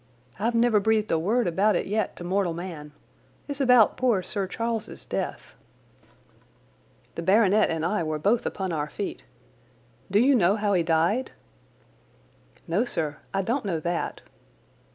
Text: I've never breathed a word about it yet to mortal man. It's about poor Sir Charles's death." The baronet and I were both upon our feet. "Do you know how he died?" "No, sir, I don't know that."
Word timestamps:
I've 0.39 0.55
never 0.55 0.79
breathed 0.79 1.11
a 1.11 1.19
word 1.19 1.45
about 1.45 1.75
it 1.75 1.85
yet 1.85 2.15
to 2.15 2.23
mortal 2.23 2.55
man. 2.55 2.91
It's 3.47 3.61
about 3.61 3.97
poor 3.97 4.23
Sir 4.23 4.47
Charles's 4.47 5.05
death." 5.05 5.53
The 7.13 7.21
baronet 7.21 7.69
and 7.69 7.85
I 7.85 8.01
were 8.01 8.17
both 8.17 8.47
upon 8.47 8.73
our 8.73 8.89
feet. 8.89 9.25
"Do 10.09 10.19
you 10.19 10.33
know 10.33 10.55
how 10.55 10.73
he 10.73 10.81
died?" 10.81 11.33
"No, 12.67 12.83
sir, 12.83 13.17
I 13.31 13.43
don't 13.43 13.63
know 13.63 13.79
that." 13.79 14.21